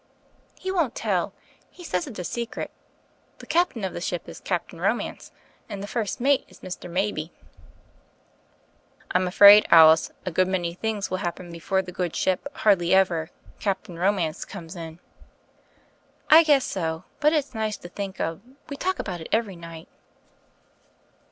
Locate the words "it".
19.21-19.29